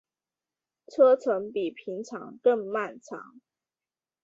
[0.87, 3.39] 车程比平常更漫长